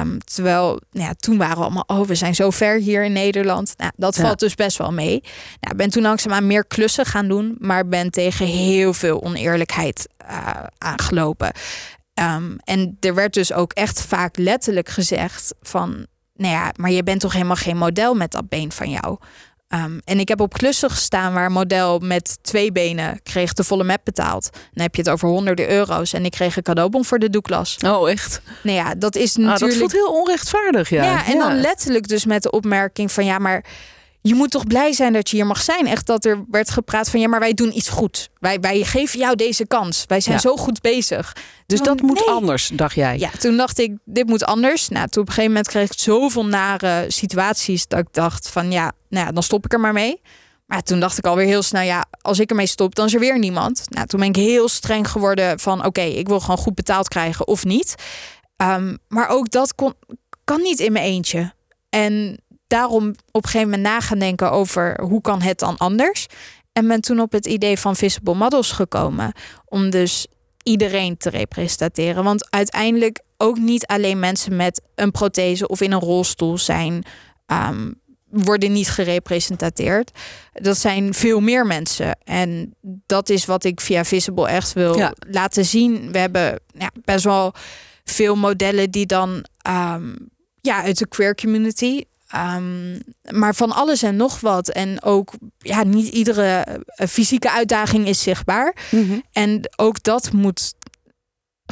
Um, 0.00 0.18
terwijl 0.24 0.80
nou 0.92 1.06
ja, 1.06 1.14
toen 1.14 1.36
waren 1.38 1.56
we 1.56 1.62
allemaal, 1.62 1.84
oh, 1.86 2.00
we 2.06 2.14
zijn 2.14 2.34
zo 2.34 2.50
ver 2.50 2.78
hier 2.78 3.04
in 3.04 3.12
Nederland. 3.12 3.74
Nou, 3.76 3.90
dat 3.96 4.16
Ja. 4.16 4.22
valt 4.22 4.38
dus 4.38 4.54
best 4.54 4.76
wel 4.78 4.92
mee. 4.92 5.22
Nou, 5.60 5.76
ben 5.76 5.90
toen 5.90 6.02
langzaamaan 6.02 6.46
meer 6.46 6.64
klussen 6.66 7.06
gaan 7.06 7.28
doen, 7.28 7.56
maar 7.58 7.88
ben 7.88 8.10
tegen 8.10 8.46
heel 8.46 8.92
veel 8.94 9.22
oneerlijkheid 9.22 10.08
uh, 10.30 10.48
aangelopen. 10.78 11.52
Um, 12.20 12.56
en 12.64 12.96
er 13.00 13.14
werd 13.14 13.34
dus 13.34 13.52
ook 13.52 13.72
echt 13.72 14.00
vaak 14.00 14.36
letterlijk 14.36 14.88
gezegd 14.88 15.54
van, 15.62 16.06
nou 16.34 16.54
ja, 16.54 16.72
maar 16.76 16.90
je 16.90 17.02
bent 17.02 17.20
toch 17.20 17.32
helemaal 17.32 17.56
geen 17.56 17.76
model 17.76 18.14
met 18.14 18.30
dat 18.30 18.48
been 18.48 18.72
van 18.72 18.90
jou. 18.90 19.18
Um, 19.74 20.00
en 20.04 20.20
ik 20.20 20.28
heb 20.28 20.40
op 20.40 20.52
klussen 20.52 20.90
gestaan 20.90 21.32
waar 21.32 21.46
een 21.46 21.52
model 21.52 21.98
met 21.98 22.38
twee 22.42 22.72
benen 22.72 23.22
kreeg 23.22 23.52
de 23.52 23.64
volle 23.64 23.84
map 23.84 24.00
betaald. 24.04 24.48
Dan 24.52 24.82
heb 24.82 24.94
je 24.94 25.02
het 25.02 25.10
over 25.10 25.28
honderden 25.28 25.70
euro's. 25.70 26.12
En 26.12 26.24
ik 26.24 26.30
kreeg 26.30 26.56
een 26.56 26.62
cadeaubon 26.62 27.04
voor 27.04 27.18
de 27.18 27.30
doeklas. 27.30 27.76
Oh, 27.86 28.10
echt? 28.10 28.40
Nou 28.62 28.76
ja, 28.76 28.94
dat 28.94 29.16
is 29.16 29.36
Ah, 29.36 29.44
natuurlijk... 29.44 29.70
dat 29.70 29.78
voelt 29.78 29.92
heel 29.92 30.20
onrechtvaardig, 30.20 30.88
ja. 30.88 31.04
Ja, 31.04 31.26
en 31.26 31.38
dan 31.38 31.60
letterlijk 31.60 32.08
dus 32.08 32.24
met 32.24 32.42
de 32.42 32.50
opmerking 32.50 33.12
van 33.12 33.24
ja, 33.24 33.38
maar 33.38 33.64
je 34.22 34.34
moet 34.34 34.50
toch 34.50 34.66
blij 34.66 34.92
zijn 34.92 35.12
dat 35.12 35.30
je 35.30 35.36
hier 35.36 35.46
mag 35.46 35.62
zijn. 35.62 35.86
Echt 35.86 36.06
dat 36.06 36.24
er 36.24 36.44
werd 36.50 36.70
gepraat 36.70 37.10
van 37.10 37.20
ja, 37.20 37.28
maar 37.28 37.40
wij 37.40 37.54
doen 37.54 37.76
iets 37.76 37.88
goed. 37.88 38.28
Wij, 38.38 38.60
wij 38.60 38.84
geven 38.84 39.18
jou 39.18 39.36
deze 39.36 39.66
kans. 39.66 40.04
Wij 40.06 40.20
zijn 40.20 40.40
zo 40.40 40.56
goed 40.56 40.80
bezig. 40.80 41.36
Dus 41.66 41.80
dat 41.80 42.00
moet 42.00 42.26
anders, 42.26 42.70
dacht 42.74 42.94
jij? 42.94 43.18
Ja, 43.18 43.30
toen 43.38 43.56
dacht 43.56 43.78
ik, 43.78 43.96
dit 44.04 44.26
moet 44.26 44.44
anders. 44.44 44.88
Nou, 44.88 45.08
toen 45.08 45.22
op 45.22 45.28
een 45.28 45.34
gegeven 45.34 45.54
moment 45.54 45.70
kreeg 45.70 45.90
ik 45.90 45.98
zoveel 45.98 46.46
nare 46.46 47.04
situaties 47.08 47.86
dat 47.86 47.98
ik 47.98 48.08
dacht 48.10 48.48
van 48.48 48.70
ja, 48.70 48.92
nou 49.08 49.26
ja, 49.26 49.32
dan 49.32 49.42
stop 49.42 49.64
ik 49.64 49.72
er 49.72 49.80
maar 49.80 49.92
mee. 49.92 50.20
Maar 50.66 50.82
toen 50.82 51.00
dacht 51.00 51.18
ik 51.18 51.26
alweer 51.26 51.46
heel 51.46 51.62
snel, 51.62 51.82
ja, 51.82 52.04
als 52.20 52.38
ik 52.38 52.50
ermee 52.50 52.66
stop, 52.66 52.94
dan 52.94 53.06
is 53.06 53.14
er 53.14 53.20
weer 53.20 53.38
niemand. 53.38 53.84
Nou, 53.88 54.06
toen 54.06 54.20
ben 54.20 54.28
ik 54.28 54.36
heel 54.36 54.68
streng 54.68 55.10
geworden 55.10 55.58
van 55.58 55.84
oké, 55.84 56.00
ik 56.00 56.28
wil 56.28 56.40
gewoon 56.40 56.56
goed 56.56 56.74
betaald 56.74 57.08
krijgen 57.08 57.46
of 57.46 57.64
niet. 57.64 57.94
Ehm, 58.56 58.96
maar 59.08 59.28
ook 59.28 59.50
dat 59.50 59.74
kon, 59.74 59.94
kan 60.44 60.62
niet 60.62 60.78
in 60.80 60.92
mijn 60.92 61.04
eentje. 61.04 61.52
En 61.88 62.40
daarom 62.68 63.08
op 63.08 63.44
een 63.44 63.50
gegeven 63.50 63.70
moment 63.70 63.88
na 63.88 64.00
gaan 64.00 64.18
denken 64.18 64.50
over 64.50 65.00
hoe 65.02 65.20
kan 65.20 65.42
het 65.42 65.58
dan 65.58 65.76
anders. 65.76 66.26
En 66.72 66.88
ben 66.88 67.00
toen 67.00 67.20
op 67.20 67.32
het 67.32 67.46
idee 67.46 67.78
van 67.78 67.96
visible 67.96 68.34
models 68.34 68.72
gekomen. 68.72 69.32
Om 69.64 69.90
dus 69.90 70.26
iedereen 70.62 71.16
te 71.16 71.30
representeren. 71.30 72.24
Want 72.24 72.50
uiteindelijk 72.50 73.20
ook 73.36 73.58
niet 73.58 73.86
alleen 73.86 74.18
mensen 74.18 74.56
met 74.56 74.82
een 74.94 75.10
prothese 75.10 75.68
of 75.68 75.80
in 75.80 75.92
een 75.92 76.00
rolstoel 76.00 76.58
zijn. 76.58 77.04
Um, 77.46 78.00
worden 78.30 78.72
niet 78.72 78.90
gerepresenteerd. 78.90 80.10
Dat 80.52 80.78
zijn 80.78 81.14
veel 81.14 81.40
meer 81.40 81.66
mensen. 81.66 82.18
En 82.24 82.74
dat 83.06 83.28
is 83.28 83.44
wat 83.44 83.64
ik 83.64 83.80
via 83.80 84.04
Visible 84.04 84.48
echt 84.48 84.72
wil 84.72 85.10
laten 85.18 85.64
zien. 85.64 86.12
We 86.12 86.18
hebben 86.18 86.60
ja, 86.78 86.90
best 87.04 87.24
wel 87.24 87.54
veel 88.04 88.36
modellen 88.36 88.90
die 88.90 89.06
dan 89.06 89.44
um, 89.68 90.16
ja, 90.60 90.82
uit 90.82 90.98
de 90.98 91.08
queer 91.08 91.34
community 91.34 92.04
Um, 92.34 93.00
maar 93.30 93.54
van 93.54 93.72
alles 93.72 94.02
en 94.02 94.16
nog 94.16 94.40
wat. 94.40 94.68
En 94.68 95.02
ook, 95.02 95.32
ja, 95.58 95.82
niet 95.82 96.08
iedere 96.08 96.64
eh, 96.86 97.06
fysieke 97.06 97.50
uitdaging 97.50 98.06
is 98.08 98.22
zichtbaar. 98.22 98.76
Mm 98.90 99.22
En 99.32 99.60
ook 99.76 100.02
dat 100.02 100.32
moet 100.32 100.74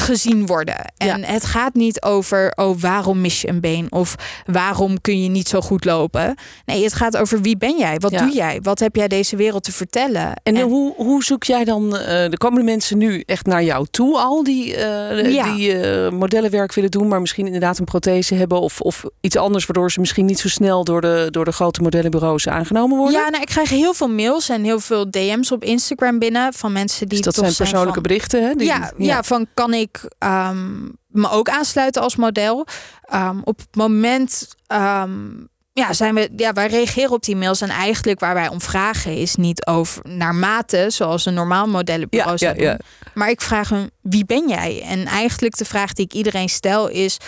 gezien 0.06 0.46
worden. 0.46 0.92
En 0.96 1.24
het 1.24 1.44
gaat 1.44 1.74
niet 1.74 2.02
over, 2.02 2.52
oh, 2.54 2.80
waarom 2.80 3.20
mis 3.20 3.40
je 3.40 3.48
een 3.48 3.60
been? 3.60 3.86
Of 3.92 4.14
waarom 4.46 5.00
kun 5.00 5.22
je 5.22 5.28
niet 5.28 5.48
zo 5.48 5.60
goed 5.60 5.84
lopen? 5.84 6.34
Nee, 6.64 6.82
het 6.82 6.94
gaat 6.94 7.16
over 7.16 7.40
wie 7.40 7.56
ben 7.56 7.78
jij? 7.78 7.98
Wat 7.98 8.12
doe 8.12 8.32
jij? 8.32 8.58
Wat 8.62 8.78
heb 8.78 8.96
jij 8.96 9.08
deze 9.08 9.36
wereld 9.36 9.64
te 9.64 9.72
vertellen? 9.72 10.32
En, 10.42 10.60
hoe, 10.60 10.94
hoe 10.96 11.24
zoek 11.24 11.44
jij 11.44 11.64
dan, 11.64 11.84
uh, 11.84 12.00
de 12.08 12.36
komende 12.38 12.64
mensen 12.64 12.98
nu 12.98 13.22
echt 13.26 13.46
naar 13.46 13.62
jou 13.62 13.86
toe 13.90 14.18
al, 14.18 14.44
die, 14.44 14.76
uh, 14.76 15.54
die 15.54 15.74
uh, 15.74 16.10
modellenwerk 16.10 16.74
willen 16.74 16.90
doen, 16.90 17.08
maar 17.08 17.20
misschien 17.20 17.46
inderdaad 17.46 17.78
een 17.78 17.84
prothese 17.84 18.34
hebben 18.34 18.60
of, 18.60 18.80
of 18.80 19.04
iets 19.20 19.36
anders, 19.36 19.66
waardoor 19.66 19.92
ze 19.92 20.00
misschien 20.00 20.26
niet 20.26 20.38
zo 20.38 20.48
snel 20.48 20.84
door 20.84 21.00
de, 21.00 21.28
door 21.30 21.44
de 21.44 21.52
grote 21.52 21.82
modellenbureaus 21.82 22.48
aangenomen 22.48 22.96
worden? 22.96 23.20
Ja, 23.20 23.28
nou, 23.28 23.42
ik 23.42 23.48
krijg 23.48 23.70
heel 23.70 23.94
veel 23.94 24.08
mails 24.08 24.48
en 24.48 24.64
heel 24.64 24.80
veel 24.80 25.10
DM's 25.10 25.50
op 25.50 25.64
Instagram 25.64 26.18
binnen 26.18 26.52
van 26.52 26.72
mensen 26.72 27.08
die. 27.08 27.16
Dus 27.22 27.34
dat 27.34 27.34
zijn 27.34 27.54
persoonlijke 27.54 28.00
berichten, 28.00 28.46
hè? 28.46 28.54
Die, 28.54 28.66
ja, 28.66 28.92
ja, 28.98 29.22
van 29.22 29.46
kan 29.54 29.74
ik 29.74 29.95
ik 29.96 30.10
ehm, 30.18 30.84
me 31.06 31.30
ook 31.30 31.48
aansluiten 31.48 32.02
als 32.02 32.16
model. 32.16 32.66
Um, 33.14 33.40
op 33.44 33.58
het 33.58 33.74
moment 33.74 34.54
um, 34.72 35.48
ja, 35.72 35.92
zijn 35.92 36.14
we, 36.14 36.28
ja, 36.36 36.52
wij 36.52 36.66
reageren 36.66 37.10
op 37.10 37.22
die 37.22 37.36
mails 37.36 37.60
en 37.60 37.68
eigenlijk 37.68 38.20
waar 38.20 38.34
wij 38.34 38.48
om 38.48 38.60
vragen 38.60 39.16
is 39.16 39.34
niet 39.34 39.66
over 39.66 40.02
naar 40.08 40.34
mate, 40.34 40.86
zoals 40.88 41.26
een 41.26 41.34
normaal 41.34 41.66
modellenbureau 41.66 42.36
ja, 42.38 42.52
ja, 42.56 42.62
ja. 42.62 42.78
Maar 43.14 43.30
ik 43.30 43.40
vraag 43.40 43.68
hem, 43.68 43.90
wie 44.02 44.24
ben 44.24 44.48
jij? 44.48 44.82
En 44.82 45.06
eigenlijk 45.06 45.56
de 45.56 45.64
vraag 45.64 45.92
die 45.92 46.04
ik 46.04 46.12
iedereen 46.12 46.48
stel 46.48 46.88
is, 46.88 47.18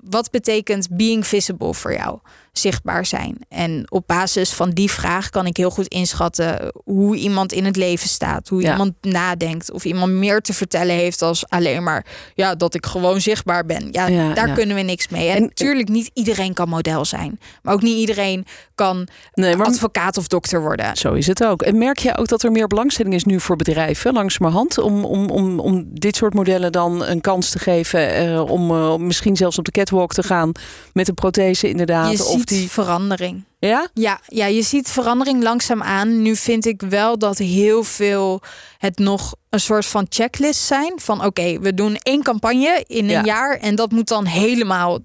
wat 0.00 0.30
betekent 0.30 0.88
being 0.90 1.26
visible 1.26 1.74
voor 1.74 1.92
jou? 1.92 2.18
Zichtbaar 2.58 3.06
zijn. 3.06 3.36
En 3.48 3.86
op 3.88 4.06
basis 4.06 4.52
van 4.52 4.70
die 4.70 4.90
vraag 4.90 5.30
kan 5.30 5.46
ik 5.46 5.56
heel 5.56 5.70
goed 5.70 5.86
inschatten 5.86 6.72
hoe 6.84 7.16
iemand 7.16 7.52
in 7.52 7.64
het 7.64 7.76
leven 7.76 8.08
staat, 8.08 8.48
hoe 8.48 8.62
iemand 8.62 8.92
nadenkt, 9.00 9.70
of 9.70 9.84
iemand 9.84 10.12
meer 10.12 10.40
te 10.40 10.52
vertellen 10.52 10.94
heeft 10.94 11.22
als 11.22 11.48
alleen 11.48 11.82
maar 11.82 12.06
ja, 12.34 12.54
dat 12.54 12.74
ik 12.74 12.86
gewoon 12.86 13.20
zichtbaar 13.20 13.66
ben. 13.66 13.88
Ja, 13.90 14.34
daar 14.34 14.52
kunnen 14.52 14.76
we 14.76 14.82
niks 14.82 15.08
mee. 15.08 15.28
En, 15.28 15.42
natuurlijk 15.42 15.88
niet 15.88 16.10
iedereen 16.12 16.52
kan 16.52 16.68
model 16.68 17.04
zijn, 17.04 17.40
maar 17.62 17.74
ook 17.74 17.82
niet 17.82 17.96
iedereen 17.96 18.46
kan 18.74 19.08
nee, 19.32 19.56
maar... 19.56 19.66
advocaat 19.66 20.16
of 20.16 20.28
dokter 20.28 20.60
worden. 20.60 20.96
Zo 20.96 21.12
is 21.12 21.26
het 21.26 21.44
ook. 21.44 21.62
En 21.62 21.78
merk 21.78 21.98
je 21.98 22.16
ook 22.16 22.28
dat 22.28 22.42
er 22.42 22.52
meer 22.52 22.66
belangstelling 22.66 23.14
is 23.14 23.24
nu 23.24 23.40
voor 23.40 23.56
bedrijven 23.56 24.12
langzamerhand 24.12 24.78
om, 24.78 25.04
om, 25.04 25.30
om, 25.30 25.60
om 25.60 25.84
dit 25.92 26.16
soort 26.16 26.34
modellen 26.34 26.72
dan 26.72 27.04
een 27.04 27.20
kans 27.20 27.50
te 27.50 27.58
geven, 27.58 28.14
eh, 28.14 28.50
om 28.50 28.70
uh, 28.70 28.96
misschien 28.96 29.36
zelfs 29.36 29.58
op 29.58 29.64
de 29.64 29.70
catwalk 29.70 30.12
te 30.12 30.22
gaan 30.22 30.52
met 30.92 31.08
een 31.08 31.14
prothese 31.14 31.68
inderdaad. 31.68 32.26
of 32.26 32.43
die 32.44 32.70
verandering. 32.70 33.44
Ja? 33.58 33.88
ja? 33.94 34.20
Ja, 34.26 34.46
je 34.46 34.62
ziet 34.62 34.88
verandering 34.88 35.42
langzaam 35.42 35.82
aan. 35.82 36.22
Nu 36.22 36.36
vind 36.36 36.66
ik 36.66 36.82
wel 36.82 37.18
dat 37.18 37.38
heel 37.38 37.84
veel 37.84 38.40
het 38.78 38.98
nog 38.98 39.34
een 39.50 39.60
soort 39.60 39.86
van 39.86 40.06
checklist 40.08 40.60
zijn. 40.60 40.92
Van 40.96 41.24
oké, 41.24 41.58
we 41.58 41.74
doen 41.74 41.96
één 41.96 42.22
campagne 42.22 42.84
in 42.86 43.10
een 43.10 43.24
jaar 43.24 43.58
en 43.58 43.74
dat 43.74 43.90
moet 43.90 44.08
dan 44.08 44.24
helemaal 44.24 44.98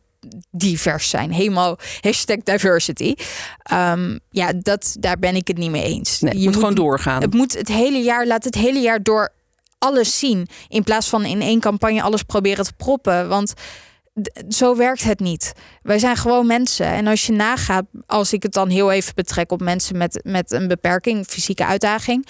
divers 0.51 1.09
zijn. 1.09 1.31
Helemaal 1.31 1.77
hashtag 2.01 2.37
diversity. 2.43 3.13
Ehm, 3.63 4.17
ja, 4.29 4.53
dat, 4.55 4.95
daar 4.99 5.19
ben 5.19 5.35
ik 5.35 5.47
het 5.47 5.57
niet 5.57 5.71
mee 5.71 5.83
eens. 5.83 6.19
je 6.19 6.43
moet, 6.43 6.53
gewoon 6.53 6.75
doorgaan. 6.75 7.21
Het 7.21 7.33
moet 7.33 7.57
het 7.57 7.67
hele 7.67 7.97
jaar, 7.97 8.27
laat 8.27 8.43
het 8.43 8.55
hele 8.55 8.79
jaar 8.79 9.03
door 9.03 9.29
alles 9.77 10.19
zien. 10.19 10.47
In 10.67 10.83
plaats 10.83 11.07
van 11.09 11.25
in 11.25 11.41
één 11.41 11.59
campagne 11.59 12.01
alles 12.01 12.23
proberen 12.23 12.63
te 12.63 12.73
proppen. 12.77 13.29
Want 13.29 13.53
zo 14.49 14.75
werkt 14.75 15.03
het 15.03 15.19
niet. 15.19 15.53
Wij 15.81 15.99
zijn 15.99 16.15
gewoon 16.15 16.47
mensen. 16.47 16.85
En 16.85 17.07
als 17.07 17.25
je 17.25 17.33
nagaat, 17.33 17.85
als 18.05 18.33
ik 18.33 18.43
het 18.43 18.53
dan 18.53 18.69
heel 18.69 18.91
even 18.91 19.15
betrek 19.15 19.51
op 19.51 19.61
mensen 19.61 19.97
met, 19.97 20.19
met 20.23 20.51
een 20.51 20.67
beperking, 20.67 21.25
fysieke 21.25 21.65
uitdaging. 21.65 22.27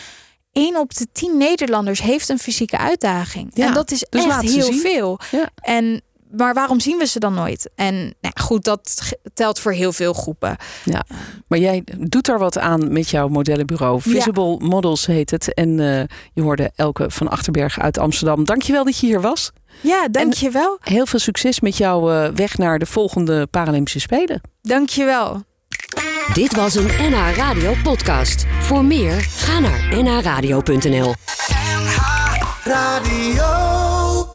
1 0.51 0.77
op 0.77 0.93
de 0.93 1.07
10 1.11 1.37
Nederlanders 1.37 2.01
heeft 2.01 2.29
een 2.29 2.39
fysieke 2.39 2.77
uitdaging. 2.77 3.51
Ja, 3.53 3.67
en 3.67 3.73
dat 3.73 3.91
is 3.91 4.05
dus 4.09 4.25
echt 4.25 4.41
heel 4.41 4.73
veel. 4.73 5.19
Ja. 5.31 5.49
En 5.55 6.01
maar 6.31 6.53
waarom 6.53 6.79
zien 6.79 6.97
we 6.97 7.05
ze 7.05 7.19
dan 7.19 7.33
nooit? 7.33 7.69
En 7.75 7.95
nou, 7.95 8.33
goed, 8.41 8.63
dat 8.63 9.13
telt 9.33 9.59
voor 9.59 9.71
heel 9.71 9.91
veel 9.91 10.13
groepen. 10.13 10.57
Ja, 10.85 11.05
maar 11.47 11.59
jij 11.59 11.83
doet 11.97 12.25
daar 12.25 12.39
wat 12.39 12.57
aan 12.57 12.93
met 12.93 13.09
jouw 13.09 13.27
modellenbureau. 13.27 14.01
Visible 14.01 14.57
Models 14.59 15.05
heet 15.05 15.31
het. 15.31 15.53
En 15.53 15.69
uh, 15.69 16.01
je 16.33 16.41
hoorde 16.41 16.71
Elke 16.75 17.11
van 17.11 17.29
Achterberg 17.29 17.79
uit 17.79 17.97
Amsterdam. 17.97 18.45
Dankjewel 18.45 18.83
dat 18.83 18.99
je 18.99 19.05
hier 19.05 19.21
was. 19.21 19.51
Ja, 19.81 20.07
dankjewel. 20.07 20.77
En 20.83 20.93
heel 20.93 21.05
veel 21.05 21.19
succes 21.19 21.59
met 21.59 21.77
jouw 21.77 22.11
uh, 22.11 22.29
weg 22.35 22.57
naar 22.57 22.79
de 22.79 22.85
volgende 22.85 23.47
Paralympische 23.47 23.99
Spelen. 23.99 24.41
Dankjewel. 24.61 25.43
Dit 26.33 26.55
was 26.55 26.75
een 26.75 26.87
NH 26.99 27.35
Radio 27.35 27.73
podcast. 27.83 28.45
Voor 28.61 28.85
meer, 28.85 29.13
ga 29.21 29.59
naar 29.59 30.03
nhradio.nl 30.03 31.13
NH 31.75 31.97
Radio 32.63 33.88